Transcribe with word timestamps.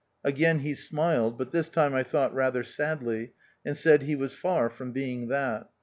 Again 0.23 0.61
he 0.61 0.73
smiled, 0.73 1.37
but 1.37 1.51
this 1.51 1.69
time 1.69 1.93
I 1.93 2.01
thought 2.01 2.33
rather 2.33 2.63
sadly, 2.63 3.33
and 3.63 3.77
said, 3.77 4.01
he 4.01 4.15
was 4.15 4.33
far 4.33 4.67
from 4.67 4.91
being 4.91 5.27
that. 5.27 5.69